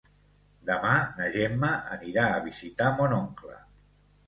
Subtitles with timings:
[0.69, 3.63] Demà na Gemma anirà a visitar mon oncle.